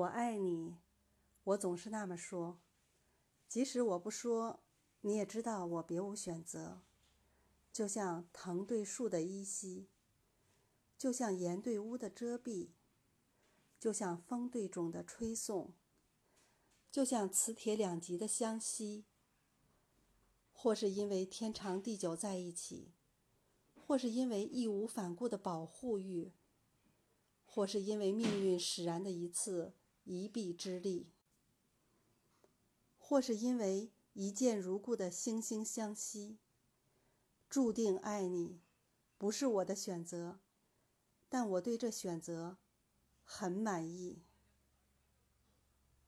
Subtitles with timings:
[0.00, 0.78] 我爱你，
[1.44, 2.58] 我总是那么说。
[3.46, 4.60] 即使我不说，
[5.02, 6.80] 你也知道我别无选择。
[7.70, 9.88] 就像藤对树的依稀，
[10.96, 12.70] 就像檐对屋的遮蔽，
[13.78, 15.74] 就像风对种的吹送，
[16.90, 19.04] 就像磁铁两极的相吸。
[20.50, 22.92] 或是因为天长地久在一起，
[23.74, 26.32] 或是因为义无反顾的保护欲，
[27.44, 29.74] 或是因为命运使然的一次
[30.10, 31.10] 一臂之力。
[32.98, 36.38] 或是因为一见如故的惺惺相惜，
[37.48, 38.60] 注定爱你，
[39.18, 40.40] 不是我的选择，
[41.28, 42.58] 但我对这选择
[43.24, 44.22] 很满意。